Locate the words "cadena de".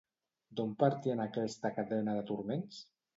1.75-2.25